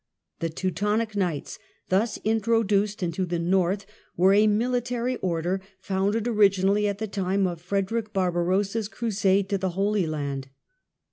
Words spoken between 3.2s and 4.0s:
the North